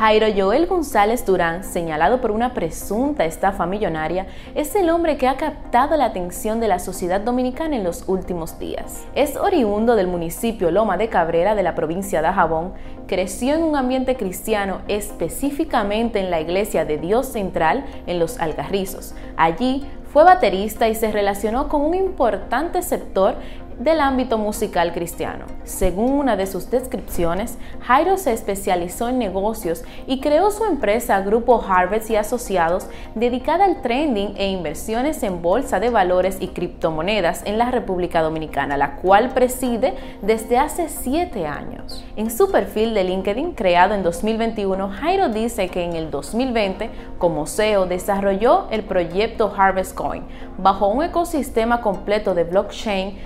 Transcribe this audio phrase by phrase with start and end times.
[0.00, 5.36] Jairo Joel González Durán, señalado por una presunta estafa millonaria, es el hombre que ha
[5.36, 9.06] captado la atención de la sociedad dominicana en los últimos días.
[9.14, 12.72] Es oriundo del municipio Loma de Cabrera de la provincia de Jabón,
[13.06, 19.14] creció en un ambiente cristiano, específicamente en la iglesia de Dios Central en Los Algarrizos.
[19.36, 23.36] Allí fue baterista y se relacionó con un importante sector
[23.80, 25.46] del ámbito musical cristiano.
[25.64, 31.64] Según una de sus descripciones, Jairo se especializó en negocios y creó su empresa Grupo
[31.66, 37.56] Harvest y Asociados dedicada al trending e inversiones en bolsa de valores y criptomonedas en
[37.56, 42.04] la República Dominicana, la cual preside desde hace siete años.
[42.16, 47.46] En su perfil de LinkedIn creado en 2021, Jairo dice que en el 2020, como
[47.46, 50.24] CEO, desarrolló el proyecto Harvest Coin
[50.58, 53.18] bajo un ecosistema completo de blockchain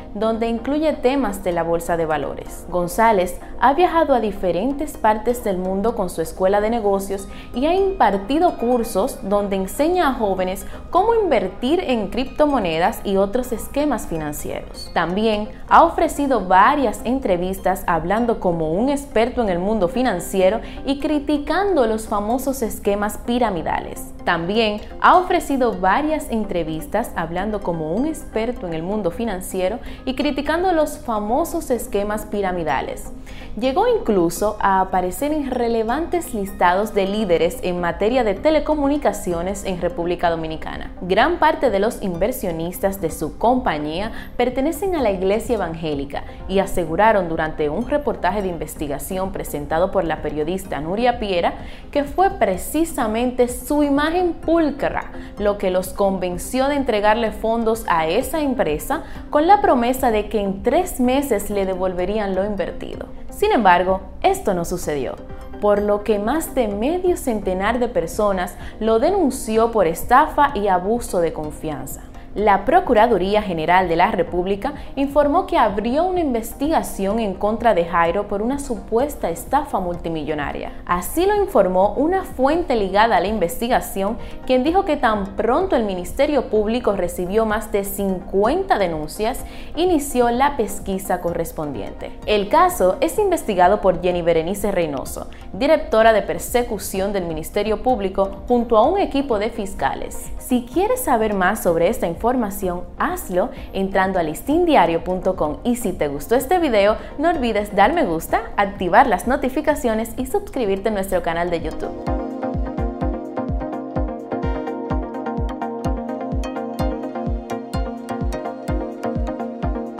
[0.48, 2.66] incluye temas de la bolsa de valores.
[2.68, 7.74] González ha viajado a diferentes partes del mundo con su escuela de negocios y ha
[7.74, 14.90] impartido cursos donde enseña a jóvenes cómo invertir en criptomonedas y otros esquemas financieros.
[14.94, 21.86] También ha ofrecido varias entrevistas hablando como un experto en el mundo financiero y criticando
[21.86, 24.13] los famosos esquemas piramidales.
[24.24, 30.72] También ha ofrecido varias entrevistas hablando como un experto en el mundo financiero y criticando
[30.72, 33.12] los famosos esquemas piramidales.
[33.56, 40.28] Llegó incluso a aparecer en relevantes listados de líderes en materia de telecomunicaciones en República
[40.28, 40.90] Dominicana.
[41.02, 47.28] Gran parte de los inversionistas de su compañía pertenecen a la Iglesia Evangélica y aseguraron
[47.28, 51.54] durante un reportaje de investigación presentado por la periodista Nuria Piera
[51.92, 58.40] que fue precisamente su imagen pulcra lo que los convenció de entregarle fondos a esa
[58.40, 63.06] empresa con la promesa de que en tres meses le devolverían lo invertido.
[63.36, 65.16] Sin embargo, esto no sucedió,
[65.60, 71.20] por lo que más de medio centenar de personas lo denunció por estafa y abuso
[71.20, 72.02] de confianza.
[72.34, 78.26] La Procuraduría General de la República informó que abrió una investigación en contra de Jairo
[78.26, 80.72] por una supuesta estafa multimillonaria.
[80.84, 85.84] Así lo informó una fuente ligada a la investigación, quien dijo que tan pronto el
[85.84, 89.44] Ministerio Público recibió más de 50 denuncias,
[89.76, 92.18] inició la pesquisa correspondiente.
[92.26, 98.76] El caso es investigado por Jenny Berenice Reynoso, directora de persecución del Ministerio Público, junto
[98.76, 100.32] a un equipo de fiscales.
[100.38, 106.08] Si quieres saber más sobre esta información, información, hazlo entrando a listindiario.com y si te
[106.08, 111.22] gustó este video, no olvides dar me gusta, activar las notificaciones y suscribirte a nuestro
[111.22, 112.13] canal de YouTube.